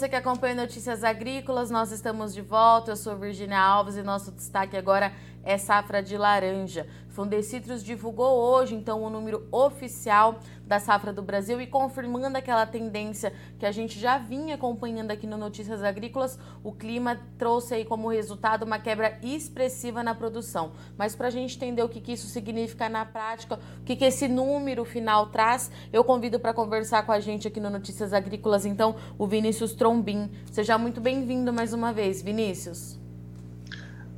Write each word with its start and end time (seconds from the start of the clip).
você 0.00 0.08
que 0.08 0.16
acompanha 0.16 0.54
Notícias 0.54 1.04
Agrícolas, 1.04 1.70
nós 1.70 1.92
estamos 1.92 2.32
de 2.32 2.40
volta. 2.40 2.92
Eu 2.92 2.96
sou 2.96 3.18
Virginia 3.18 3.60
Alves 3.60 3.96
e 3.96 4.02
nosso 4.02 4.32
destaque 4.32 4.74
agora 4.74 5.12
é 5.44 5.58
safra 5.58 6.02
de 6.02 6.16
laranja. 6.16 6.86
Fundecitrus 7.10 7.82
divulgou 7.82 8.38
hoje, 8.38 8.74
então, 8.74 9.02
o 9.02 9.10
número 9.10 9.46
oficial 9.50 10.38
da 10.64 10.78
safra 10.78 11.12
do 11.12 11.20
Brasil 11.20 11.60
e 11.60 11.66
confirmando 11.66 12.38
aquela 12.38 12.64
tendência 12.64 13.32
que 13.58 13.66
a 13.66 13.72
gente 13.72 13.98
já 13.98 14.16
vinha 14.16 14.54
acompanhando 14.54 15.10
aqui 15.10 15.26
no 15.26 15.36
Notícias 15.36 15.82
Agrícolas, 15.82 16.38
o 16.62 16.70
clima 16.70 17.18
trouxe 17.36 17.74
aí 17.74 17.84
como 17.84 18.08
resultado 18.08 18.62
uma 18.62 18.78
quebra 18.78 19.18
expressiva 19.22 20.02
na 20.04 20.14
produção. 20.14 20.70
Mas 20.96 21.16
para 21.16 21.26
a 21.26 21.30
gente 21.30 21.56
entender 21.56 21.82
o 21.82 21.88
que, 21.88 22.00
que, 22.00 22.12
isso 22.12 22.28
significa 22.28 22.88
na 22.88 23.04
prática, 23.04 23.58
o 23.80 23.84
que, 23.84 23.96
que 23.96 24.04
esse 24.04 24.28
número 24.28 24.84
final 24.84 25.26
traz, 25.26 25.70
eu 25.92 26.04
convido 26.04 26.38
para 26.38 26.54
conversar 26.54 27.04
com 27.04 27.10
a 27.10 27.18
gente 27.18 27.48
aqui 27.48 27.58
no 27.58 27.70
Notícias 27.70 28.12
Agrícolas, 28.12 28.64
então, 28.64 28.94
o 29.18 29.26
Vinícius 29.26 29.72
Trombin. 29.72 30.30
Seja 30.52 30.78
muito 30.78 31.00
bem-vindo 31.00 31.52
mais 31.52 31.72
uma 31.72 31.92
vez, 31.92 32.22
Vinícius. 32.22 32.99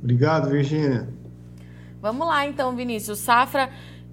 Obrigado, 0.03 0.49
Virginia. 0.49 1.07
Vamos 2.01 2.27
lá 2.27 2.45
então, 2.45 2.75
Vinícius. 2.75 3.19
Safra 3.19 3.69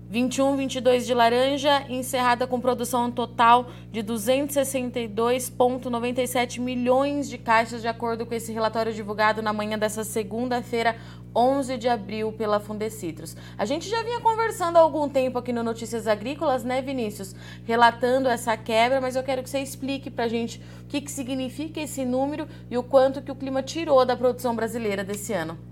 21, 0.09 0.57
22 0.57 1.05
de 1.07 1.15
laranja, 1.15 1.85
encerrada 1.89 2.45
com 2.45 2.61
produção 2.61 3.13
total 3.13 3.71
de 3.93 4.03
262,97 4.03 6.61
milhões 6.61 7.29
de 7.29 7.39
caixas, 7.39 7.81
de 7.81 7.87
acordo 7.87 8.27
com 8.27 8.35
esse 8.35 8.53
relatório 8.53 8.93
divulgado 8.93 9.41
na 9.41 9.53
manhã 9.53 9.79
dessa 9.79 10.03
segunda-feira, 10.03 10.97
11 11.35 11.77
de 11.77 11.89
abril, 11.89 12.33
pela 12.33 12.59
Fundecitrus. 12.59 13.37
A 13.57 13.65
gente 13.65 13.89
já 13.89 14.03
vinha 14.03 14.21
conversando 14.21 14.79
há 14.79 14.81
algum 14.81 15.09
tempo 15.09 15.39
aqui 15.39 15.53
no 15.53 15.63
Notícias 15.63 16.09
Agrícolas, 16.09 16.65
né, 16.65 16.83
Vinícius? 16.83 17.37
Relatando 17.65 18.29
essa 18.29 18.57
quebra, 18.57 19.01
mas 19.01 19.15
eu 19.15 19.23
quero 19.23 19.45
que 19.45 19.51
você 19.51 19.61
explique 19.61 20.11
para 20.11 20.25
a 20.25 20.29
gente 20.29 20.61
o 20.83 20.87
que, 20.87 21.01
que 21.01 21.11
significa 21.11 21.81
esse 21.81 22.05
número 22.05 22.49
e 22.69 22.77
o 22.77 22.83
quanto 22.83 23.23
que 23.23 23.31
o 23.31 23.37
clima 23.37 23.63
tirou 23.63 24.05
da 24.05 24.17
produção 24.17 24.57
brasileira 24.57 25.05
desse 25.05 25.33
ano. 25.33 25.70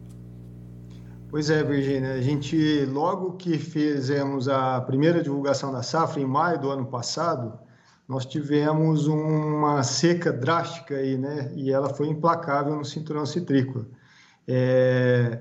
Pois 1.30 1.50
é, 1.50 1.62
Virginia. 1.62 2.14
A 2.14 2.20
gente, 2.22 2.86
logo 2.86 3.32
que 3.32 3.58
fizemos 3.58 4.48
a 4.48 4.80
primeira 4.80 5.22
divulgação 5.22 5.70
da 5.70 5.82
safra, 5.82 6.20
em 6.22 6.24
maio 6.24 6.58
do 6.58 6.70
ano 6.70 6.86
passado, 6.86 7.58
nós 8.08 8.24
tivemos 8.24 9.06
uma 9.06 9.82
seca 9.82 10.32
drástica 10.32 10.94
aí, 10.94 11.18
né? 11.18 11.52
E 11.54 11.70
ela 11.70 11.90
foi 11.90 12.08
implacável 12.08 12.74
no 12.74 12.84
cinturão 12.84 13.26
citrícola. 13.26 13.86
É... 14.46 15.38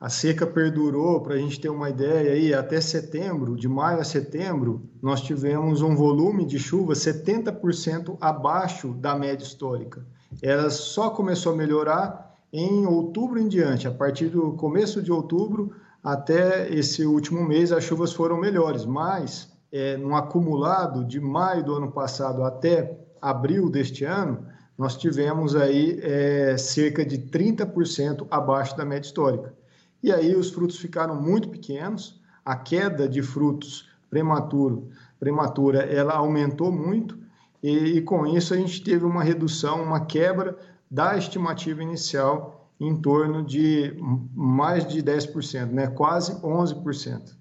A 0.00 0.08
seca 0.08 0.46
perdurou, 0.46 1.20
para 1.20 1.34
a 1.34 1.38
gente 1.38 1.60
ter 1.60 1.68
uma 1.68 1.90
ideia, 1.90 2.32
aí, 2.32 2.54
até 2.54 2.80
setembro, 2.80 3.56
de 3.56 3.68
maio 3.68 4.00
a 4.00 4.04
setembro, 4.04 4.88
nós 5.02 5.20
tivemos 5.20 5.82
um 5.82 5.94
volume 5.94 6.46
de 6.46 6.58
chuva 6.58 6.94
70% 6.94 8.16
abaixo 8.20 8.94
da 8.94 9.14
média 9.14 9.44
histórica. 9.44 10.04
Ela 10.42 10.70
só 10.70 11.10
começou 11.10 11.52
a 11.52 11.56
melhorar 11.56 12.23
em 12.56 12.86
outubro 12.86 13.40
em 13.40 13.48
diante, 13.48 13.88
a 13.88 13.90
partir 13.90 14.28
do 14.28 14.52
começo 14.52 15.02
de 15.02 15.10
outubro 15.10 15.74
até 16.00 16.72
esse 16.72 17.04
último 17.04 17.44
mês, 17.44 17.72
as 17.72 17.82
chuvas 17.82 18.12
foram 18.12 18.38
melhores, 18.38 18.84
mas 18.84 19.52
é, 19.72 19.96
no 19.96 20.14
acumulado 20.14 21.04
de 21.04 21.18
maio 21.18 21.64
do 21.64 21.74
ano 21.74 21.90
passado 21.90 22.44
até 22.44 22.96
abril 23.20 23.68
deste 23.68 24.04
ano, 24.04 24.46
nós 24.78 24.96
tivemos 24.96 25.56
aí 25.56 25.98
é, 26.00 26.56
cerca 26.56 27.04
de 27.04 27.18
30% 27.18 28.24
abaixo 28.30 28.76
da 28.76 28.84
média 28.84 29.08
histórica. 29.08 29.52
E 30.00 30.12
aí 30.12 30.36
os 30.36 30.50
frutos 30.50 30.78
ficaram 30.78 31.20
muito 31.20 31.48
pequenos, 31.48 32.20
a 32.44 32.54
queda 32.54 33.08
de 33.08 33.20
frutos 33.20 33.88
prematuro, 34.08 34.90
prematura 35.18 35.82
ela 35.82 36.12
aumentou 36.12 36.70
muito, 36.70 37.18
e, 37.60 37.96
e 37.96 38.00
com 38.00 38.24
isso 38.24 38.54
a 38.54 38.56
gente 38.56 38.84
teve 38.84 39.04
uma 39.04 39.24
redução, 39.24 39.82
uma 39.82 40.06
quebra 40.06 40.56
da 40.94 41.16
estimativa 41.16 41.82
inicial 41.82 42.70
em 42.78 42.94
torno 42.94 43.44
de 43.44 43.96
mais 44.32 44.86
de 44.86 45.02
10%, 45.02 45.72
né? 45.72 45.88
quase 45.88 46.40
11%. 46.40 47.34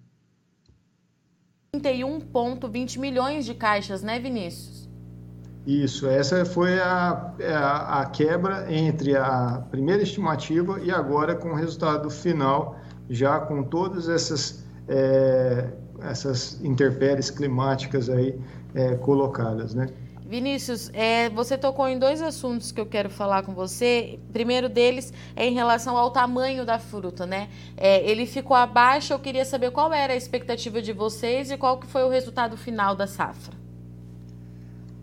31,20 1.75 2.97
milhões 2.99 3.45
de 3.45 3.53
caixas, 3.53 4.01
né, 4.01 4.19
Vinícius? 4.19 4.89
Isso, 5.67 6.07
essa 6.07 6.43
foi 6.45 6.79
a, 6.79 7.33
a, 7.41 8.01
a, 8.01 8.05
quebra 8.07 8.73
entre 8.73 9.15
a 9.15 9.63
primeira 9.69 10.01
estimativa 10.01 10.79
e 10.81 10.89
agora 10.91 11.35
com 11.35 11.49
o 11.49 11.55
resultado 11.55 12.09
final, 12.09 12.75
já 13.07 13.39
com 13.39 13.63
todas 13.63 14.09
essas, 14.09 14.65
é, 14.87 15.69
essas 16.01 16.59
intempéries 16.63 17.29
climáticas 17.29 18.09
aí 18.09 18.39
é, 18.73 18.95
colocadas, 18.95 19.73
né? 19.75 19.87
Vinícius, 20.25 20.89
é, 20.93 21.29
você 21.29 21.57
tocou 21.57 21.87
em 21.87 21.99
dois 21.99 22.21
assuntos 22.21 22.71
que 22.71 22.79
eu 22.79 22.85
quero 22.85 23.09
falar 23.09 23.43
com 23.43 23.53
você. 23.53 24.19
primeiro 24.31 24.69
deles 24.69 25.13
é 25.35 25.45
em 25.45 25.53
relação 25.53 25.97
ao 25.97 26.11
tamanho 26.11 26.65
da 26.65 26.79
fruta, 26.79 27.25
né? 27.25 27.49
É, 27.75 28.09
ele 28.09 28.25
ficou 28.25 28.55
abaixo, 28.55 29.13
eu 29.13 29.19
queria 29.19 29.45
saber 29.45 29.71
qual 29.71 29.93
era 29.93 30.13
a 30.13 30.15
expectativa 30.15 30.81
de 30.81 30.93
vocês 30.93 31.51
e 31.51 31.57
qual 31.57 31.77
que 31.77 31.87
foi 31.87 32.03
o 32.03 32.09
resultado 32.09 32.55
final 32.55 32.95
da 32.95 33.05
safra. 33.05 33.53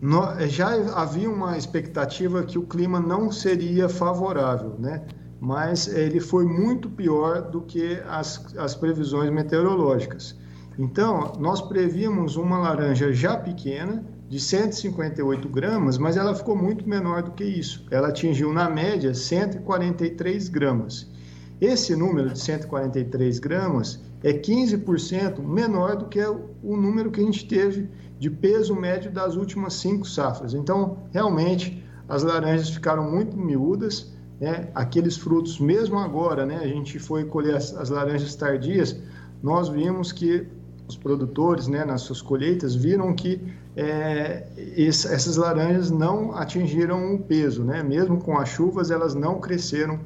No, 0.01 0.23
já 0.47 0.69
havia 0.95 1.29
uma 1.29 1.55
expectativa 1.55 2.43
que 2.43 2.57
o 2.57 2.63
clima 2.63 2.99
não 2.99 3.31
seria 3.31 3.87
favorável, 3.87 4.75
né? 4.79 5.03
Mas 5.39 5.87
ele 5.87 6.19
foi 6.19 6.45
muito 6.45 6.89
pior 6.89 7.41
do 7.41 7.61
que 7.61 8.01
as, 8.07 8.55
as 8.57 8.73
previsões 8.73 9.31
meteorológicas. 9.31 10.35
Então, 10.79 11.33
nós 11.39 11.61
prevíamos 11.61 12.35
uma 12.35 12.57
laranja 12.57 13.11
já 13.11 13.37
pequena, 13.37 14.03
de 14.31 14.39
158 14.39 15.49
gramas, 15.49 15.97
mas 15.97 16.15
ela 16.15 16.33
ficou 16.33 16.55
muito 16.55 16.87
menor 16.87 17.21
do 17.21 17.31
que 17.31 17.43
isso. 17.43 17.85
Ela 17.91 18.07
atingiu, 18.07 18.53
na 18.53 18.69
média, 18.69 19.13
143 19.13 20.47
gramas. 20.47 21.11
Esse 21.59 21.95
número 21.97 22.29
de 22.29 22.39
143 22.39 23.39
gramas 23.39 24.01
é 24.23 24.31
15% 24.31 25.43
menor 25.43 25.97
do 25.97 26.05
que 26.05 26.23
o 26.23 26.77
número 26.77 27.11
que 27.11 27.19
a 27.19 27.23
gente 27.23 27.45
teve 27.45 27.89
de 28.17 28.29
peso 28.29 28.73
médio 28.73 29.11
das 29.11 29.35
últimas 29.35 29.73
cinco 29.73 30.07
safras. 30.07 30.53
Então, 30.53 30.99
realmente, 31.11 31.83
as 32.07 32.23
laranjas 32.23 32.69
ficaram 32.69 33.11
muito 33.11 33.35
miúdas, 33.35 34.13
né? 34.39 34.69
aqueles 34.73 35.17
frutos, 35.17 35.59
mesmo 35.59 35.99
agora, 35.99 36.45
né? 36.45 36.57
a 36.57 36.67
gente 36.67 36.99
foi 36.99 37.25
colher 37.25 37.55
as, 37.55 37.75
as 37.75 37.89
laranjas 37.89 38.33
tardias, 38.33 38.95
nós 39.43 39.67
vimos 39.67 40.11
que 40.11 40.47
os 40.91 40.97
produtores, 40.97 41.67
né, 41.67 41.83
nas 41.83 42.01
suas 42.01 42.21
colheitas, 42.21 42.75
viram 42.75 43.13
que 43.13 43.41
é, 43.75 44.45
essas 44.77 45.37
laranjas 45.37 45.89
não 45.89 46.35
atingiram 46.35 47.15
o 47.15 47.19
peso, 47.19 47.63
né? 47.63 47.81
Mesmo 47.81 48.21
com 48.21 48.37
as 48.37 48.49
chuvas, 48.49 48.91
elas 48.91 49.15
não 49.15 49.39
cresceram 49.39 49.99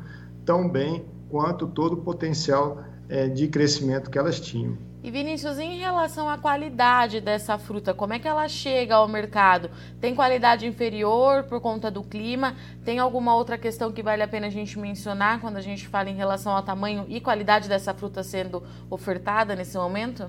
tão 0.46 0.70
bem 0.70 1.04
quanto 1.30 1.68
todo 1.68 1.94
o 1.94 1.98
potencial 1.98 2.84
é, 3.10 3.28
de 3.28 3.48
crescimento 3.48 4.10
que 4.10 4.18
elas 4.18 4.40
tinham. 4.40 4.78
E 5.04 5.12
Vinícius, 5.12 5.60
em 5.60 5.78
relação 5.78 6.28
à 6.28 6.36
qualidade 6.36 7.22
dessa 7.22 7.60
fruta, 7.60 7.94
como 7.94 8.14
é 8.14 8.18
que 8.18 8.28
ela 8.28 8.48
chega 8.48 8.96
ao 8.96 9.08
mercado? 9.08 9.70
Tem 10.02 10.16
qualidade 10.16 10.66
inferior 10.66 11.44
por 11.44 11.62
conta 11.62 11.92
do 11.92 12.02
clima? 12.02 12.56
Tem 12.84 12.98
alguma 12.98 13.36
outra 13.36 13.56
questão 13.56 13.92
que 13.92 14.02
vale 14.02 14.24
a 14.24 14.28
pena 14.28 14.48
a 14.48 14.50
gente 14.50 14.80
mencionar 14.80 15.40
quando 15.40 15.58
a 15.58 15.62
gente 15.62 15.88
fala 15.88 16.10
em 16.10 16.16
relação 16.16 16.54
ao 16.54 16.64
tamanho 16.64 17.06
e 17.08 17.22
qualidade 17.22 17.70
dessa 17.70 17.94
fruta 17.94 18.24
sendo 18.24 18.64
ofertada 18.90 19.56
nesse 19.56 19.78
momento? 19.78 20.28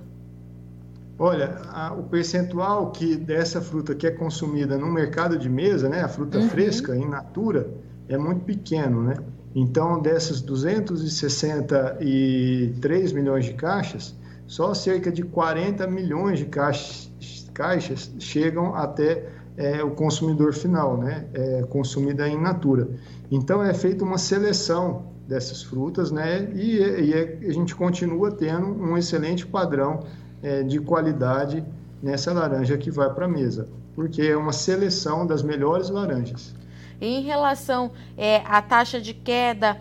Olha, 1.18 1.62
a, 1.70 1.94
o 1.94 2.02
percentual 2.04 2.90
que 2.90 3.16
dessa 3.16 3.58
fruta 3.60 3.94
que 3.94 4.06
é 4.06 4.10
consumida 4.10 4.76
no 4.76 4.86
mercado 4.86 5.38
de 5.38 5.48
mesa, 5.48 5.88
né, 5.88 6.02
a 6.02 6.08
fruta 6.08 6.38
uhum. 6.38 6.48
fresca, 6.48 6.94
in 6.94 7.08
natura, 7.08 7.70
é 8.08 8.18
muito 8.18 8.44
pequeno, 8.44 9.02
né? 9.02 9.16
Então, 9.54 10.00
dessas 10.00 10.42
263 10.42 13.12
milhões 13.12 13.46
de 13.46 13.54
caixas, 13.54 14.14
só 14.46 14.74
cerca 14.74 15.10
de 15.10 15.22
40 15.22 15.86
milhões 15.86 16.38
de 16.38 16.44
caixas, 16.44 17.10
caixas 17.54 18.12
chegam 18.18 18.74
até 18.74 19.26
é, 19.56 19.82
o 19.82 19.92
consumidor 19.92 20.52
final, 20.52 20.98
né? 20.98 21.24
É 21.32 21.62
consumida 21.62 22.28
in 22.28 22.38
natura. 22.38 22.90
Então, 23.30 23.62
é 23.62 23.72
feita 23.72 24.04
uma 24.04 24.18
seleção 24.18 25.06
dessas 25.26 25.62
frutas, 25.62 26.12
né? 26.12 26.50
E, 26.54 26.76
e 26.76 27.14
é, 27.14 27.38
a 27.48 27.52
gente 27.52 27.74
continua 27.74 28.30
tendo 28.30 28.66
um 28.66 28.98
excelente 28.98 29.46
padrão 29.46 30.00
é, 30.46 30.62
de 30.62 30.78
qualidade 30.78 31.64
nessa 32.00 32.32
laranja 32.32 32.78
que 32.78 32.88
vai 32.88 33.12
para 33.12 33.24
a 33.24 33.28
mesa, 33.28 33.68
porque 33.96 34.22
é 34.22 34.36
uma 34.36 34.52
seleção 34.52 35.26
das 35.26 35.42
melhores 35.42 35.90
laranjas. 35.90 36.54
Em 37.00 37.22
relação 37.22 37.90
é, 38.16 38.42
à 38.46 38.62
taxa 38.62 39.00
de 39.00 39.12
queda 39.12 39.76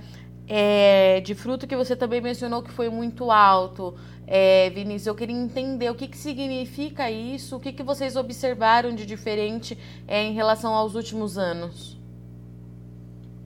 é, 0.48 1.22
de 1.22 1.36
fruto 1.36 1.68
que 1.68 1.76
você 1.76 1.96
também 1.96 2.20
mencionou 2.20 2.64
que 2.64 2.72
foi 2.72 2.90
muito 2.90 3.30
alto, 3.30 3.94
é, 4.26 4.72
Vinícius, 4.72 5.06
eu 5.06 5.14
queria 5.14 5.36
entender 5.36 5.92
o 5.92 5.94
que, 5.94 6.08
que 6.08 6.18
significa 6.18 7.12
isso, 7.12 7.58
o 7.58 7.60
que, 7.60 7.72
que 7.72 7.84
vocês 7.84 8.16
observaram 8.16 8.96
de 8.96 9.06
diferente 9.06 9.78
é, 10.08 10.24
em 10.24 10.34
relação 10.34 10.74
aos 10.74 10.96
últimos 10.96 11.38
anos. 11.38 12.02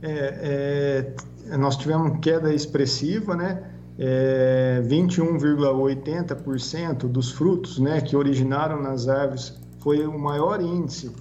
É, 0.01 1.12
é 1.51 1.57
nós 1.57 1.75
tivemos 1.75 2.19
queda 2.22 2.54
expressiva, 2.54 3.36
né? 3.36 3.79
É, 4.01 4.81
21,80% 4.86 7.10
dos 7.10 7.31
frutos 7.31 7.80
né, 7.80 8.00
que 8.00 8.16
originaram 8.16 8.81
nas 8.81 9.10
árvores 9.10 9.60
foi 9.80 10.07
o 10.07 10.18
maior 10.18 10.62
índice 10.62 11.12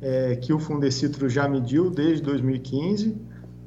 é, 0.00 0.36
que 0.36 0.52
o 0.52 0.60
Fundecitro 0.60 1.28
já 1.28 1.48
mediu 1.48 1.90
desde 1.90 2.22
2015. 2.22 3.16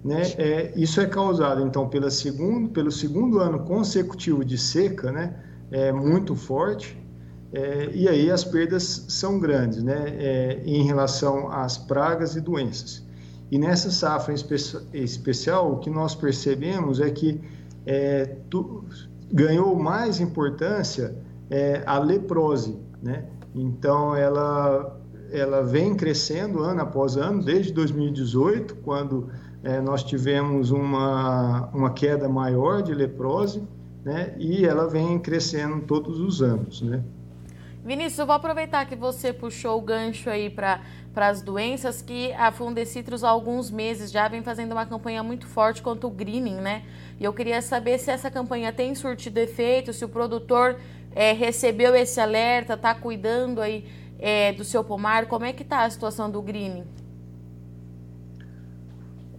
Né? 0.03 0.21
É, 0.37 0.73
isso 0.75 0.99
é 1.01 1.05
causado, 1.05 1.61
então, 1.61 1.87
pela 1.89 2.09
segundo, 2.09 2.69
pelo 2.69 2.89
segundo 2.89 3.39
ano 3.39 3.59
consecutivo 3.59 4.43
de 4.43 4.57
seca, 4.57 5.11
né? 5.11 5.35
é 5.69 5.91
muito 5.91 6.33
forte, 6.33 6.97
é, 7.53 7.91
e 7.93 8.07
aí 8.07 8.31
as 8.31 8.43
perdas 8.45 9.05
são 9.09 9.37
grandes 9.37 9.83
né? 9.83 10.15
É, 10.17 10.61
em 10.65 10.83
relação 10.83 11.51
às 11.51 11.77
pragas 11.77 12.37
e 12.37 12.41
doenças. 12.41 13.05
E 13.51 13.59
nessa 13.59 13.91
safra 13.91 14.33
espe 14.33 14.55
especial, 14.93 15.73
o 15.73 15.79
que 15.79 15.89
nós 15.89 16.15
percebemos 16.15 17.01
é 17.01 17.09
que 17.09 17.41
é, 17.85 18.37
tu, 18.49 18.83
ganhou 19.31 19.75
mais 19.75 20.19
importância 20.19 21.15
é, 21.49 21.81
a 21.85 21.97
leprose, 21.99 22.77
né? 23.01 23.25
Então 23.53 24.15
ela 24.15 24.97
ela 25.31 25.61
vem 25.61 25.95
crescendo 25.95 26.59
ano 26.61 26.81
após 26.81 27.15
ano 27.15 27.41
desde 27.41 27.71
2018, 27.71 28.75
quando 28.83 29.29
é, 29.63 29.79
nós 29.79 30.03
tivemos 30.03 30.71
uma 30.71 31.69
uma 31.73 31.91
queda 31.91 32.27
maior 32.27 32.81
de 32.81 32.93
leprose, 32.93 33.63
né? 34.03 34.35
E 34.37 34.65
ela 34.65 34.87
vem 34.87 35.19
crescendo 35.19 35.81
todos 35.81 36.19
os 36.19 36.41
anos, 36.41 36.81
né? 36.81 37.03
Vinícius, 37.83 38.19
eu 38.19 38.25
vou 38.27 38.35
aproveitar 38.35 38.85
que 38.85 38.95
você 38.95 39.33
puxou 39.33 39.79
o 39.79 39.81
gancho 39.81 40.29
aí 40.29 40.51
para 40.51 40.81
as 41.15 41.41
doenças, 41.41 41.99
que 42.01 42.31
a 42.33 42.51
Fundecitrus 42.51 43.23
há 43.23 43.29
alguns 43.29 43.71
meses 43.71 44.11
já 44.11 44.27
vem 44.27 44.43
fazendo 44.43 44.73
uma 44.73 44.85
campanha 44.85 45.23
muito 45.23 45.47
forte 45.47 45.81
contra 45.81 46.05
o 46.05 46.11
greening, 46.11 46.57
né? 46.57 46.83
E 47.19 47.23
eu 47.23 47.33
queria 47.33 47.59
saber 47.59 47.97
se 47.97 48.11
essa 48.11 48.29
campanha 48.29 48.71
tem 48.71 48.93
surtido 48.93 49.39
efeito, 49.39 49.93
se 49.93 50.05
o 50.05 50.09
produtor 50.09 50.79
é, 51.15 51.33
recebeu 51.33 51.95
esse 51.95 52.19
alerta, 52.19 52.75
está 52.75 52.93
cuidando 52.93 53.59
aí 53.59 53.85
é, 54.19 54.53
do 54.53 54.63
seu 54.63 54.83
pomar, 54.83 55.25
como 55.25 55.45
é 55.45 55.51
que 55.51 55.63
está 55.63 55.83
a 55.83 55.89
situação 55.89 56.29
do 56.29 56.39
greening? 56.39 56.85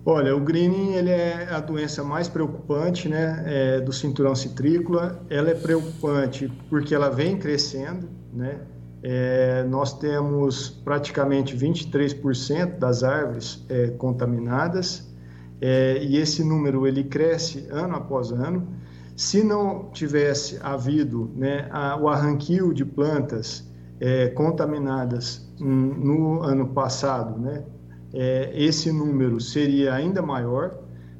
Olha, 0.04 0.34
o 0.34 0.40
greening 0.40 0.94
ele 0.94 1.10
é 1.10 1.46
a 1.48 1.60
doença 1.60 2.02
mais 2.02 2.28
preocupante 2.28 3.08
né, 3.08 3.44
é, 3.46 3.80
do 3.80 3.92
cinturão 3.92 4.34
citrícola. 4.34 5.24
Ela 5.30 5.50
é 5.50 5.54
preocupante 5.54 6.52
porque 6.68 6.92
ela 6.92 7.08
vem 7.08 7.38
crescendo, 7.38 8.08
né? 8.32 8.60
É, 9.02 9.64
nós 9.64 9.98
temos 9.98 10.70
praticamente 10.70 11.56
23% 11.56 12.78
das 12.78 13.02
árvores 13.02 13.64
é, 13.68 13.88
contaminadas 13.88 15.12
é, 15.60 16.02
e 16.02 16.16
esse 16.16 16.44
número 16.44 16.86
ele 16.86 17.04
cresce 17.04 17.66
ano 17.70 17.96
após 17.96 18.30
ano. 18.30 18.68
Se 19.16 19.42
não 19.42 19.90
tivesse 19.90 20.58
havido 20.62 21.30
né, 21.36 21.68
a, 21.70 21.96
o 21.96 22.08
arranquio 22.08 22.72
de 22.72 22.84
plantas 22.84 23.68
é, 24.00 24.28
contaminadas 24.28 25.48
no 25.58 26.42
ano 26.42 26.68
passado, 26.68 27.38
né, 27.40 27.64
é, 28.12 28.50
esse 28.54 28.90
número 28.90 29.40
seria 29.40 29.94
ainda 29.94 30.22
maior, 30.22 30.78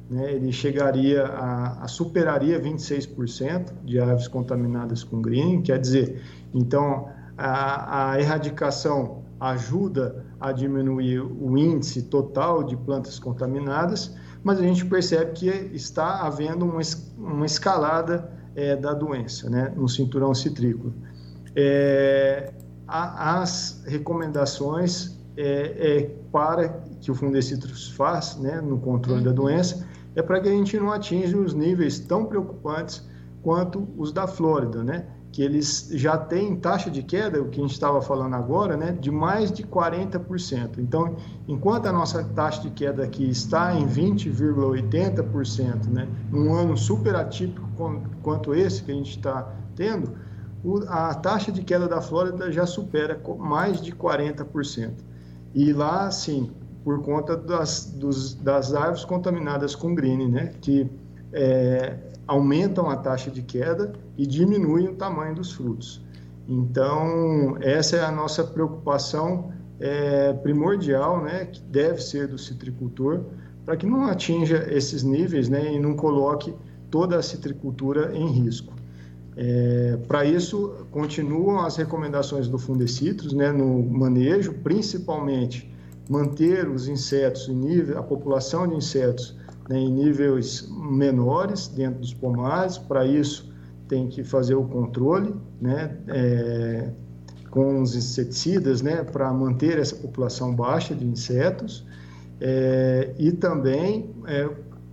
né, 0.09 0.33
ele 0.33 0.51
chegaria 0.51 1.23
a, 1.23 1.83
a 1.83 1.87
superaria 1.87 2.59
26% 2.59 3.73
de 3.83 3.99
árvores 3.99 4.27
contaminadas 4.27 5.03
com 5.03 5.21
green, 5.21 5.61
quer 5.61 5.79
dizer, 5.79 6.21
então, 6.53 7.09
a, 7.37 8.11
a 8.11 8.19
erradicação 8.19 9.23
ajuda 9.39 10.25
a 10.39 10.51
diminuir 10.51 11.19
o 11.19 11.57
índice 11.57 12.03
total 12.03 12.63
de 12.63 12.77
plantas 12.77 13.19
contaminadas, 13.19 14.15
mas 14.43 14.59
a 14.59 14.61
gente 14.61 14.85
percebe 14.85 15.31
que 15.31 15.47
está 15.73 16.21
havendo 16.21 16.65
uma, 16.65 16.81
uma 17.17 17.45
escalada 17.45 18.29
é, 18.55 18.75
da 18.75 18.93
doença 18.93 19.49
né, 19.49 19.73
no 19.75 19.87
cinturão 19.87 20.33
citrícola. 20.33 20.93
É, 21.55 22.53
a, 22.87 23.41
as 23.41 23.83
recomendações 23.85 25.19
é, 25.35 26.01
é, 26.01 26.15
para 26.31 26.69
que 27.01 27.09
o 27.09 27.15
Fundecitrus 27.15 27.91
faz 27.91 28.37
né, 28.37 28.61
no 28.61 28.77
controle 28.77 29.19
uhum. 29.19 29.25
da 29.25 29.31
doença 29.31 29.85
é 30.15 30.21
para 30.21 30.39
que 30.39 30.47
a 30.47 30.51
gente 30.51 30.77
não 30.77 30.91
atinja 30.91 31.37
os 31.37 31.53
níveis 31.53 31.99
tão 31.99 32.25
preocupantes 32.25 33.03
quanto 33.41 33.87
os 33.97 34.11
da 34.13 34.27
Flórida, 34.27 34.83
né? 34.83 35.07
Que 35.33 35.41
eles 35.41 35.89
já 35.93 36.15
têm 36.15 36.55
taxa 36.55 36.91
de 36.91 37.01
queda, 37.01 37.41
o 37.41 37.49
que 37.49 37.59
a 37.59 37.63
gente 37.63 37.73
estava 37.73 37.99
falando 38.03 38.35
agora, 38.35 38.77
né, 38.77 38.91
de 38.91 39.09
mais 39.09 39.51
de 39.51 39.63
40%. 39.63 40.77
Então, 40.77 41.15
enquanto 41.47 41.87
a 41.87 41.91
nossa 41.91 42.23
taxa 42.23 42.61
de 42.61 42.69
queda 42.69 43.03
aqui 43.03 43.27
está 43.27 43.73
em 43.73 43.87
20,80%, 43.87 45.89
né, 45.89 46.07
num 46.31 46.53
ano 46.53 46.77
super 46.77 47.15
atípico 47.15 47.67
quanto 48.21 48.53
esse 48.53 48.83
que 48.83 48.91
a 48.91 48.93
gente 48.93 49.17
está 49.17 49.51
tendo, 49.75 50.11
a 50.87 51.15
taxa 51.15 51.51
de 51.51 51.63
queda 51.63 51.87
da 51.87 51.99
Flórida 51.99 52.51
já 52.51 52.67
supera 52.67 53.19
mais 53.39 53.81
de 53.81 53.91
40%. 53.91 54.91
E 55.55 55.73
lá, 55.73 56.11
sim, 56.11 56.51
por 56.83 57.01
conta 57.01 57.35
das, 57.35 57.85
dos, 57.85 58.35
das 58.35 58.75
árvores 58.75 59.03
contaminadas 59.03 59.73
com 59.73 59.95
green, 59.95 60.29
né, 60.29 60.53
que 60.61 60.87
é, 61.33 61.97
aumentam 62.27 62.89
a 62.89 62.95
taxa 62.95 63.29
de 63.29 63.41
queda 63.41 63.93
e 64.17 64.25
diminuem 64.25 64.87
o 64.87 64.95
tamanho 64.95 65.35
dos 65.35 65.51
frutos. 65.51 66.01
Então, 66.47 67.57
essa 67.61 67.97
é 67.97 68.03
a 68.03 68.11
nossa 68.11 68.43
preocupação 68.43 69.51
é, 69.79 70.33
primordial, 70.33 71.23
né, 71.23 71.45
que 71.45 71.61
deve 71.61 72.01
ser 72.01 72.27
do 72.27 72.37
citricultor, 72.37 73.21
para 73.65 73.77
que 73.77 73.85
não 73.85 74.05
atinja 74.05 74.67
esses 74.69 75.03
níveis 75.03 75.49
né, 75.49 75.73
e 75.73 75.79
não 75.79 75.95
coloque 75.95 76.53
toda 76.89 77.17
a 77.17 77.21
citricultura 77.21 78.15
em 78.15 78.27
risco. 78.27 78.73
É, 79.35 79.97
para 80.07 80.25
isso, 80.25 80.85
continuam 80.91 81.59
as 81.61 81.77
recomendações 81.77 82.47
do 82.47 82.59
Fundecitrus 82.59 83.33
né, 83.33 83.51
no 83.51 83.81
manejo, 83.81 84.53
principalmente 84.63 85.73
manter 86.09 86.69
os 86.69 86.87
insetos 86.87 87.47
nível, 87.47 87.97
a 87.97 88.03
população 88.03 88.67
de 88.67 88.75
insetos 88.75 89.35
né, 89.69 89.79
em 89.79 89.91
níveis 89.91 90.67
menores 90.71 91.67
dentro 91.67 91.99
dos 91.99 92.13
pomares. 92.13 92.77
Para 92.77 93.05
isso, 93.05 93.53
tem 93.87 94.07
que 94.07 94.23
fazer 94.23 94.55
o 94.55 94.63
controle 94.63 95.35
né, 95.61 95.97
é, 96.07 96.89
com 97.49 97.81
os 97.81 97.95
inseticidas 97.95 98.81
né, 98.81 99.03
para 99.03 99.31
manter 99.31 99.77
essa 99.77 99.95
população 99.95 100.55
baixa 100.55 100.95
de 100.95 101.05
insetos. 101.05 101.85
É, 102.41 103.13
e 103.17 103.31
também, 103.31 104.13
é, 104.25 104.49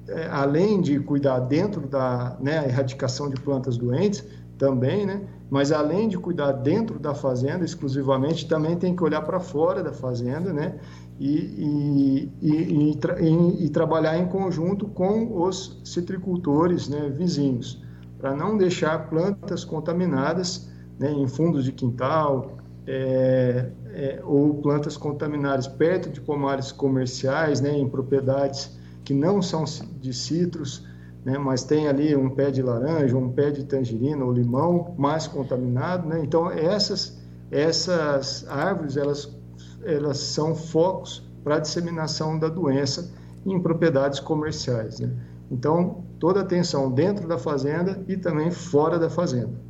é 0.08 0.26
além 0.28 0.80
de 0.80 1.00
cuidar 1.00 1.40
dentro 1.40 1.86
da 1.88 2.36
né, 2.40 2.66
erradicação 2.68 3.30
de 3.30 3.40
plantas 3.40 3.76
doentes, 3.76 4.24
também, 4.58 5.06
né, 5.06 5.22
mas 5.48 5.72
além 5.72 6.06
de 6.06 6.18
cuidar 6.18 6.52
dentro 6.52 6.98
da 6.98 7.14
fazenda 7.14 7.64
exclusivamente, 7.64 8.46
também 8.46 8.76
tem 8.76 8.94
que 8.94 9.02
olhar 9.02 9.22
para 9.22 9.40
fora 9.40 9.82
da 9.82 9.92
fazenda, 9.92 10.52
né, 10.52 10.78
e, 11.20 12.32
e, 12.40 12.48
e, 12.48 13.64
e, 13.64 13.68
trabalhar 13.68 14.16
em 14.16 14.26
conjunto 14.26 14.88
com 14.88 15.42
os 15.42 15.78
citricultores 15.84 16.88
né, 16.88 17.12
vizinhos, 17.14 17.82
para 18.18 18.34
não 18.34 18.56
deixar 18.56 19.10
plantas 19.10 19.62
contaminadas 19.62 20.70
né, 20.98 21.12
em 21.12 21.28
fundos 21.28 21.66
de 21.66 21.72
quintal 21.72 22.56
é, 22.86 23.70
é, 23.92 24.22
ou 24.24 24.54
plantas 24.62 24.96
contaminadas 24.96 25.68
perto 25.68 26.08
de 26.08 26.22
pomares 26.22 26.72
comerciais, 26.72 27.60
né, 27.60 27.76
em 27.76 27.86
propriedades 27.86 28.78
que 29.04 29.12
não 29.12 29.42
são 29.42 29.64
de 30.00 30.14
citros, 30.14 30.86
né, 31.22 31.36
mas 31.36 31.62
tem 31.62 31.86
ali 31.86 32.16
um 32.16 32.30
pé 32.30 32.50
de 32.50 32.62
laranja, 32.62 33.14
um 33.14 33.30
pé 33.30 33.50
de 33.50 33.64
tangerina 33.64 34.24
ou 34.24 34.32
limão 34.32 34.94
mais 34.96 35.26
contaminado. 35.26 36.08
Né? 36.08 36.22
Então, 36.24 36.50
essas, 36.50 37.20
essas 37.50 38.46
árvores, 38.48 38.96
elas 38.96 39.38
elas 39.84 40.18
são 40.18 40.54
focos 40.54 41.22
para 41.42 41.56
a 41.56 41.58
disseminação 41.58 42.38
da 42.38 42.48
doença 42.48 43.12
em 43.46 43.60
propriedades 43.60 44.20
comerciais. 44.20 45.00
Né? 45.00 45.10
Então, 45.50 46.04
toda 46.18 46.40
atenção 46.40 46.90
dentro 46.90 47.26
da 47.26 47.38
fazenda 47.38 48.02
e 48.06 48.16
também 48.16 48.50
fora 48.50 48.98
da 48.98 49.10
fazenda. 49.10 49.60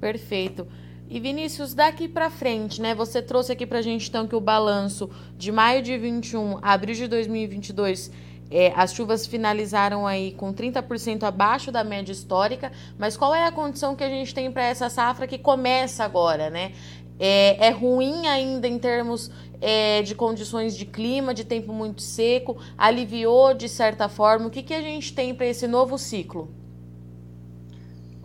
Perfeito. 0.00 0.66
E 1.08 1.20
Vinícius, 1.20 1.74
daqui 1.74 2.08
para 2.08 2.30
frente, 2.30 2.80
né? 2.80 2.94
Você 2.94 3.20
trouxe 3.20 3.52
aqui 3.52 3.66
para 3.66 3.78
a 3.78 3.82
gente 3.82 4.08
então 4.08 4.26
que 4.26 4.34
o 4.34 4.40
balanço 4.40 5.10
de 5.36 5.52
maio 5.52 5.82
de 5.82 5.96
21 5.96 6.58
a 6.62 6.72
abril 6.72 6.94
de 6.94 7.06
2022 7.06 8.10
é, 8.50 8.72
as 8.76 8.92
chuvas 8.94 9.26
finalizaram 9.26 10.06
aí 10.06 10.32
com 10.32 10.52
30% 10.52 11.24
abaixo 11.24 11.72
da 11.72 11.82
média 11.82 12.12
histórica, 12.12 12.70
mas 12.98 13.16
qual 13.16 13.34
é 13.34 13.44
a 13.44 13.52
condição 13.52 13.96
que 13.96 14.04
a 14.04 14.08
gente 14.08 14.34
tem 14.34 14.50
para 14.50 14.64
essa 14.64 14.88
safra 14.88 15.26
que 15.26 15.38
começa 15.38 16.04
agora, 16.04 16.50
né? 16.50 16.72
É, 17.18 17.68
é 17.68 17.70
ruim 17.70 18.26
ainda 18.26 18.66
em 18.66 18.78
termos 18.78 19.30
é, 19.60 20.02
de 20.02 20.14
condições 20.14 20.76
de 20.76 20.84
clima, 20.84 21.32
de 21.32 21.44
tempo 21.44 21.72
muito 21.72 22.02
seco, 22.02 22.58
aliviou 22.76 23.54
de 23.54 23.68
certa 23.68 24.08
forma. 24.08 24.46
O 24.46 24.50
que, 24.50 24.62
que 24.62 24.74
a 24.74 24.82
gente 24.82 25.14
tem 25.14 25.34
para 25.34 25.46
esse 25.46 25.66
novo 25.66 25.96
ciclo? 25.96 26.50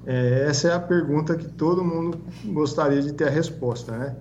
É, 0.05 0.45
essa 0.49 0.69
é 0.69 0.73
a 0.73 0.79
pergunta 0.79 1.35
que 1.35 1.47
todo 1.47 1.83
mundo 1.83 2.19
gostaria 2.45 3.01
de 3.01 3.13
ter 3.13 3.27
a 3.27 3.29
resposta, 3.29 3.97
né? 3.97 4.15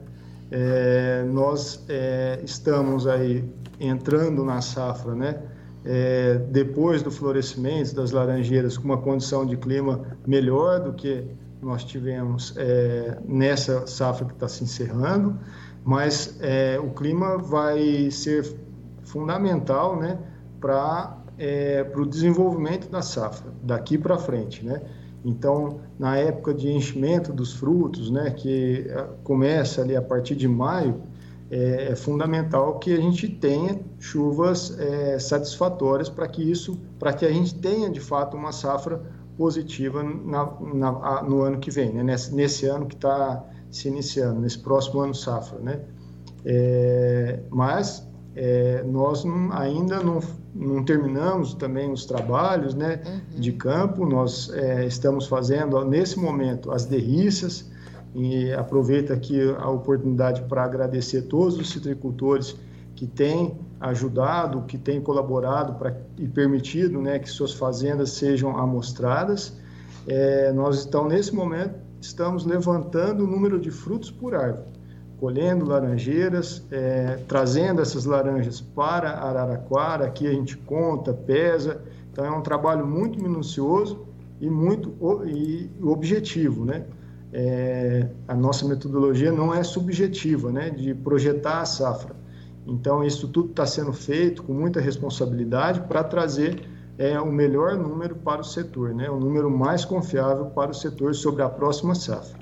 É, 0.51 1.25
nós 1.25 1.85
é, 1.89 2.41
estamos 2.45 3.07
aí 3.07 3.45
entrando 3.81 4.45
na 4.45 4.61
safra, 4.61 5.15
né? 5.15 5.43
É, 5.85 6.35
depois 6.51 7.03
do 7.03 7.11
florescimento 7.11 7.95
das 7.95 8.11
laranjeiras 8.11 8.77
com 8.77 8.85
uma 8.85 8.99
condição 8.99 9.47
de 9.47 9.57
clima 9.57 10.19
melhor 10.27 10.81
do 10.81 10.93
que 10.93 11.25
nós 11.61 11.85
tivemos 11.85 12.55
é, 12.57 13.19
nessa 13.25 13.87
safra 13.87 14.27
que 14.27 14.35
está 14.35 14.49
se 14.49 14.65
encerrando, 14.65 15.39
mas 15.85 16.39
é, 16.41 16.79
o 16.79 16.91
clima 16.91 17.39
vai 17.39 18.11
ser 18.11 18.45
fundamental 19.03 19.99
né, 19.99 20.19
para 20.61 21.19
é, 21.39 21.87
o 21.97 22.05
desenvolvimento 22.05 22.89
da 22.91 23.03
safra, 23.03 23.53
daqui 23.63 23.97
para 23.97 24.19
frente. 24.19 24.65
Né? 24.65 24.83
Então, 25.25 25.81
na 25.99 26.17
época 26.17 26.55
de 26.55 26.69
enchimento 26.71 27.33
dos 27.33 27.55
frutos, 27.55 28.11
né, 28.11 28.31
que 28.31 28.87
é, 28.89 29.07
começa 29.25 29.83
ali 29.83 29.97
a 29.97 30.03
partir 30.03 30.37
de 30.37 30.47
maio, 30.47 31.03
é, 31.51 31.93
é 31.93 31.97
fundamental 31.97 32.79
que 32.79 32.93
a 32.93 33.01
gente 33.01 33.27
tenha 33.27 33.81
chuvas 33.99 34.79
é, 34.79 35.19
satisfatórias 35.19 36.09
para 36.09 36.29
que 36.29 36.43
isso, 36.43 36.79
para 36.99 37.13
que 37.13 37.25
a 37.25 37.33
gente 37.33 37.55
tenha 37.55 37.89
de 37.89 38.01
fato 38.01 38.37
uma 38.37 38.53
safra 38.53 39.01
positiva 39.39 40.03
na, 40.03 40.53
na, 40.75 41.23
no 41.23 41.43
ano 41.43 41.59
que 41.59 41.71
vem, 41.71 41.93
né? 41.93 42.03
nesse, 42.03 42.35
nesse 42.35 42.67
ano 42.67 42.87
que 42.87 42.97
está 42.97 43.45
se 43.71 43.89
iniciando, 43.89 44.41
nesse 44.41 44.59
próximo 44.59 45.01
ano 45.01 45.15
safra, 45.15 45.59
né? 45.61 45.81
É, 46.45 47.41
mas 47.51 48.07
é, 48.35 48.83
nós 48.85 49.25
não, 49.25 49.53
ainda 49.53 50.03
não, 50.03 50.21
não, 50.55 50.85
terminamos 50.85 51.55
também 51.55 51.91
os 51.91 52.05
trabalhos 52.05 52.75
né, 52.75 53.01
uhum. 53.05 53.41
de 53.41 53.53
campo, 53.53 54.07
nós 54.07 54.51
é, 54.55 54.87
estamos 54.87 55.27
fazendo 55.27 55.85
nesse 55.85 56.19
momento 56.19 56.71
as 56.71 56.85
derrícias, 56.85 57.71
e 58.15 58.53
aproveito 58.53 59.13
aqui 59.13 59.39
a 59.59 59.69
oportunidade 59.69 60.43
para 60.43 60.65
agradecer 60.65 61.23
todos 61.23 61.59
os 61.59 61.71
citricultores 61.71 62.57
que 62.99 63.07
têm 63.07 63.57
ajudado, 63.79 64.63
que 64.63 64.77
têm 64.77 65.01
colaborado 65.01 65.75
pra, 65.75 65.97
e 66.17 66.27
permitido 66.27 67.01
né, 67.01 67.21
que 67.21 67.31
suas 67.31 67.55
fazendas 67.55 68.11
sejam 68.11 68.59
amostradas. 68.59 69.57
É, 70.05 70.51
nós 70.53 70.81
estamos, 70.81 71.13
nesse 71.13 71.33
momento, 71.33 71.77
estamos 72.01 72.45
levantando 72.45 73.23
o 73.23 73.27
número 73.29 73.61
de 73.61 73.71
frutos 73.71 74.11
por 74.11 74.35
árvore, 74.35 74.67
colhendo 75.21 75.65
laranjeiras, 75.65 76.67
é, 76.73 77.21
trazendo 77.29 77.81
essas 77.81 78.05
laranjas 78.05 78.61
para 78.61 79.11
Araraquara, 79.11 80.05
aqui 80.07 80.27
a 80.27 80.33
gente 80.33 80.57
conta, 80.57 81.15
pesa, 81.15 81.81
então 82.11 82.25
é 82.25 82.31
um 82.33 82.41
trabalho 82.41 82.85
muito 82.85 83.23
minucioso 83.23 84.09
e 84.41 84.51
muito 84.51 84.93
e 85.25 85.71
objetivo, 85.85 86.65
né? 86.65 86.85
É, 87.33 88.09
a 88.27 88.35
nossa 88.35 88.67
metodologia 88.67 89.31
não 89.31 89.55
é 89.55 89.63
subjetiva, 89.63 90.51
né, 90.51 90.71
de 90.71 90.95
projetar 90.95 91.61
a 91.61 91.65
safra. 91.65 92.18
Então, 92.69 93.03
isso 93.03 93.27
tudo 93.29 93.51
está 93.51 93.65
sendo 93.65 93.93
feito 93.93 94.43
com 94.43 94.53
muita 94.53 94.81
responsabilidade 94.81 95.81
para 95.83 96.05
trazer 96.05 96.61
é, 96.99 97.19
o 97.19 97.33
melhor 97.33 97.77
número 97.77 98.17
para 98.17 98.41
o 98.41 98.45
setor, 98.45 98.95
né, 98.95 99.09
o 99.09 99.19
número 99.19 99.51
mais 99.51 99.85
confiável 99.85 100.47
para 100.47 100.71
o 100.71 100.75
setor 100.75 101.15
sobre 101.15 101.43
a 101.43 101.49
próxima 101.49 101.95
safra. 101.95 102.39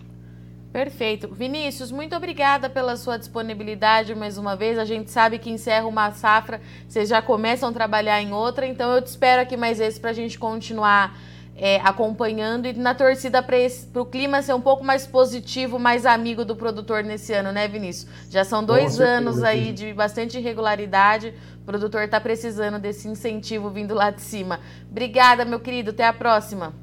Perfeito. 0.72 1.28
Vinícius, 1.32 1.90
muito 1.90 2.14
obrigada 2.14 2.68
pela 2.68 2.96
sua 2.96 3.16
disponibilidade 3.16 4.14
mais 4.14 4.36
uma 4.36 4.54
vez. 4.54 4.78
A 4.78 4.84
gente 4.84 5.10
sabe 5.10 5.38
que 5.38 5.48
encerra 5.48 5.86
uma 5.86 6.10
safra, 6.10 6.60
vocês 6.86 7.08
já 7.08 7.22
começam 7.22 7.70
a 7.70 7.72
trabalhar 7.72 8.20
em 8.20 8.32
outra, 8.32 8.66
então 8.66 8.92
eu 8.92 9.00
te 9.00 9.06
espero 9.06 9.40
aqui 9.40 9.56
mais 9.56 9.78
vezes 9.78 9.98
para 9.98 10.10
a 10.10 10.14
gente 10.14 10.38
continuar 10.38 11.16
é, 11.56 11.80
acompanhando 11.80 12.66
e 12.66 12.72
na 12.74 12.94
torcida 12.94 13.42
para 13.42 13.56
o 13.94 14.04
clima 14.04 14.42
ser 14.42 14.54
um 14.54 14.60
pouco 14.60 14.84
mais 14.84 15.06
positivo, 15.06 15.78
mais 15.78 16.04
amigo 16.04 16.44
do 16.44 16.54
produtor 16.54 17.02
nesse 17.02 17.32
ano, 17.32 17.50
né, 17.50 17.66
Vinícius? 17.66 18.10
Já 18.30 18.44
são 18.44 18.62
dois 18.62 19.00
anos 19.00 19.42
aí 19.42 19.72
de 19.72 19.92
bastante 19.94 20.38
irregularidade. 20.38 21.34
O 21.62 21.64
produtor 21.64 22.02
está 22.02 22.20
precisando 22.20 22.78
desse 22.78 23.08
incentivo 23.08 23.70
vindo 23.70 23.94
lá 23.94 24.10
de 24.10 24.20
cima. 24.20 24.60
Obrigada, 24.90 25.44
meu 25.44 25.58
querido. 25.58 25.90
Até 25.90 26.06
a 26.06 26.12
próxima. 26.12 26.74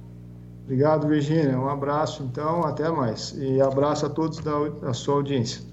Obrigado, 0.63 1.07
Virginia. 1.07 1.57
Um 1.59 1.69
abraço, 1.69 2.23
então. 2.23 2.63
Até 2.63 2.89
mais. 2.89 3.35
E 3.37 3.61
abraço 3.61 4.05
a 4.05 4.09
todos 4.09 4.39
da, 4.39 4.69
da 4.69 4.93
sua 4.93 5.15
audiência. 5.15 5.72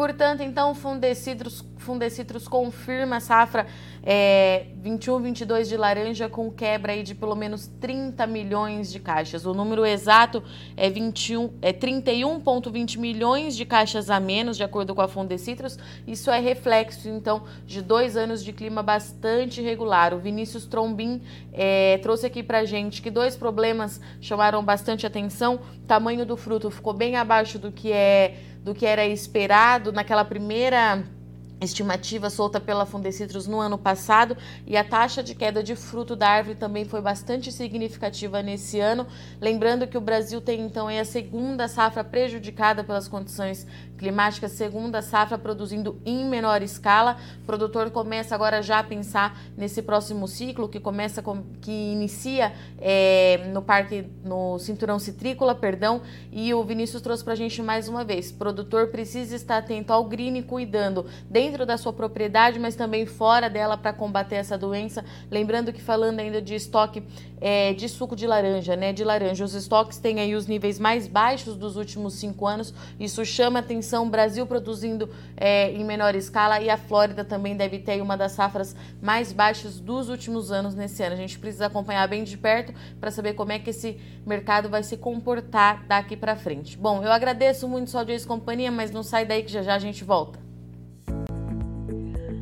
Portanto, 0.00 0.42
então, 0.42 0.74
Fundecitrus, 0.74 1.62
Fundecitrus 1.76 2.48
confirma 2.48 3.16
a 3.16 3.20
safra 3.20 3.66
é, 4.02 4.68
21, 4.76 5.20
22 5.20 5.68
de 5.68 5.76
laranja 5.76 6.26
com 6.26 6.50
quebra 6.50 6.92
aí 6.92 7.02
de 7.02 7.14
pelo 7.14 7.34
menos 7.34 7.66
30 7.66 8.26
milhões 8.26 8.90
de 8.90 8.98
caixas. 8.98 9.44
O 9.44 9.52
número 9.52 9.84
exato 9.84 10.42
é, 10.74 10.88
21, 10.88 11.50
é 11.60 11.70
31,20 11.70 12.96
milhões 12.96 13.54
de 13.54 13.66
caixas 13.66 14.08
a 14.08 14.18
menos, 14.18 14.56
de 14.56 14.64
acordo 14.64 14.94
com 14.94 15.02
a 15.02 15.08
Fundecitrus. 15.08 15.78
Isso 16.06 16.30
é 16.30 16.40
reflexo, 16.40 17.06
então, 17.06 17.42
de 17.66 17.82
dois 17.82 18.16
anos 18.16 18.42
de 18.42 18.54
clima 18.54 18.82
bastante 18.82 19.60
regular. 19.60 20.14
O 20.14 20.18
Vinícius 20.18 20.64
Trombin 20.64 21.20
é, 21.52 21.98
trouxe 21.98 22.24
aqui 22.24 22.42
pra 22.42 22.64
gente 22.64 23.02
que 23.02 23.10
dois 23.10 23.36
problemas 23.36 24.00
chamaram 24.18 24.64
bastante 24.64 25.06
atenção. 25.06 25.56
O 25.56 25.86
tamanho 25.86 26.24
do 26.24 26.38
fruto 26.38 26.70
ficou 26.70 26.94
bem 26.94 27.16
abaixo 27.16 27.58
do 27.58 27.70
que 27.70 27.92
é 27.92 28.48
do 28.62 28.74
que 28.74 28.86
era 28.86 29.06
esperado 29.06 29.92
naquela 29.92 30.24
primeira 30.24 31.04
estimativa 31.60 32.30
solta 32.30 32.58
pela 32.58 32.86
Fundecitrus 32.86 33.46
no 33.46 33.60
ano 33.60 33.76
passado 33.76 34.36
e 34.66 34.76
a 34.76 34.84
taxa 34.84 35.22
de 35.22 35.34
queda 35.34 35.62
de 35.62 35.76
fruto 35.76 36.16
da 36.16 36.28
árvore 36.28 36.54
também 36.54 36.84
foi 36.84 37.00
bastante 37.00 37.52
significativa 37.52 38.42
nesse 38.42 38.80
ano. 38.80 39.06
Lembrando 39.40 39.86
que 39.86 39.98
o 39.98 40.00
Brasil 40.00 40.40
tem 40.40 40.60
então 40.62 40.88
a 40.88 41.04
segunda 41.04 41.68
safra 41.68 42.02
prejudicada 42.02 42.82
pelas 42.82 43.08
condições 43.08 43.66
climática, 44.00 44.48
segunda 44.48 45.02
safra 45.02 45.36
produzindo 45.36 46.00
em 46.06 46.24
menor 46.24 46.62
escala. 46.62 47.18
O 47.42 47.44
produtor 47.44 47.90
começa 47.90 48.34
agora 48.34 48.62
já 48.62 48.78
a 48.78 48.82
pensar 48.82 49.38
nesse 49.54 49.82
próximo 49.82 50.26
ciclo 50.26 50.70
que 50.70 50.80
começa 50.80 51.20
com, 51.20 51.42
que 51.60 51.70
inicia 51.70 52.50
é, 52.80 53.50
no 53.52 53.60
parque 53.60 54.06
no 54.24 54.58
cinturão 54.58 54.98
citrícola, 54.98 55.54
perdão. 55.54 56.00
E 56.32 56.54
o 56.54 56.64
Vinícius 56.64 57.02
trouxe 57.02 57.22
para 57.22 57.34
a 57.34 57.36
gente 57.36 57.62
mais 57.62 57.88
uma 57.88 58.02
vez: 58.02 58.30
o 58.30 58.34
produtor 58.34 58.88
precisa 58.88 59.36
estar 59.36 59.58
atento 59.58 59.92
ao 59.92 60.02
green, 60.04 60.40
cuidando 60.40 61.04
dentro 61.28 61.66
da 61.66 61.76
sua 61.76 61.92
propriedade, 61.92 62.58
mas 62.58 62.74
também 62.74 63.04
fora 63.04 63.50
dela 63.50 63.76
para 63.76 63.92
combater 63.92 64.36
essa 64.36 64.56
doença. 64.56 65.04
Lembrando 65.30 65.74
que 65.74 65.82
falando 65.82 66.20
ainda 66.20 66.40
de 66.40 66.54
estoque 66.54 67.02
é, 67.38 67.74
de 67.74 67.88
suco 67.88 68.16
de 68.16 68.26
laranja, 68.26 68.76
né? 68.76 68.94
De 68.94 69.04
laranja, 69.04 69.44
os 69.44 69.54
estoques 69.54 69.98
têm 69.98 70.20
aí 70.20 70.34
os 70.34 70.46
níveis 70.46 70.78
mais 70.78 71.06
baixos 71.06 71.54
dos 71.56 71.76
últimos 71.76 72.14
cinco 72.14 72.46
anos. 72.46 72.72
Isso 72.98 73.24
chama 73.24 73.58
atenção 73.58 73.89
atenção, 73.90 74.08
Brasil 74.08 74.46
produzindo 74.46 75.10
é, 75.36 75.72
em 75.72 75.84
menor 75.84 76.14
escala 76.14 76.60
e 76.60 76.70
a 76.70 76.76
Flórida 76.76 77.24
também 77.24 77.56
deve 77.56 77.78
ter 77.80 78.00
uma 78.00 78.16
das 78.16 78.32
safras 78.32 78.76
mais 79.02 79.32
baixas 79.32 79.80
dos 79.80 80.08
últimos 80.08 80.52
anos 80.52 80.74
nesse 80.74 81.02
ano. 81.02 81.14
A 81.14 81.16
gente 81.16 81.38
precisa 81.38 81.66
acompanhar 81.66 82.06
bem 82.06 82.22
de 82.22 82.36
perto 82.38 82.72
para 83.00 83.10
saber 83.10 83.34
como 83.34 83.52
é 83.52 83.58
que 83.58 83.70
esse 83.70 83.98
mercado 84.24 84.68
vai 84.68 84.82
se 84.82 84.96
comportar 84.96 85.84
daqui 85.86 86.16
para 86.16 86.36
frente. 86.36 86.78
Bom, 86.78 87.02
eu 87.02 87.10
agradeço 87.10 87.68
muito 87.68 87.90
sua 87.90 88.00
audiência 88.00 88.26
e 88.26 88.28
companhia, 88.28 88.70
mas 88.70 88.90
não 88.90 89.02
sai 89.02 89.26
daí 89.26 89.42
que 89.42 89.50
já 89.50 89.62
já 89.62 89.74
a 89.74 89.78
gente 89.78 90.04
volta. 90.04 90.49